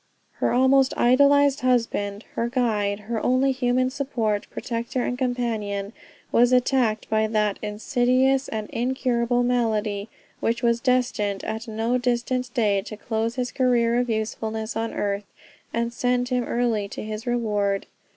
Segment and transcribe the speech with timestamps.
[0.39, 5.93] Her almost idolized husband, her guide, her only human support, protector, and companion,
[6.31, 10.09] was attacked by that insidious and incurable malady
[10.39, 15.25] which was destined at no distant day to close his career of usefulness on earth,
[15.71, 17.85] and send him early to his reward.